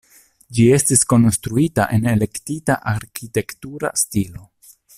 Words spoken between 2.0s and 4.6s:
eklektika arkitektura stilo.